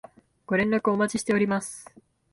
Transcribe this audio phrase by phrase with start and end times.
[0.47, 1.87] ご連絡お待ちしております